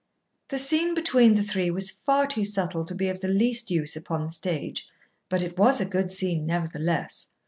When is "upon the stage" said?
3.95-4.89